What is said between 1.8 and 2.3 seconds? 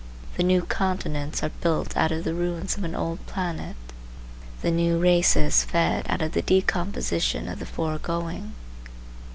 out of